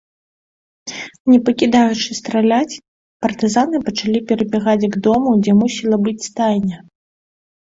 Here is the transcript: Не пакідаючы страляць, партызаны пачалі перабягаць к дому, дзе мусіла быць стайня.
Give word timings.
Не 1.31 1.37
пакідаючы 1.49 2.17
страляць, 2.19 2.81
партызаны 3.25 3.77
пачалі 3.91 4.19
перабягаць 4.33 4.89
к 4.97 5.03
дому, 5.09 5.29
дзе 5.45 5.53
мусіла 5.63 5.97
быць 6.09 6.19
стайня. 6.31 6.77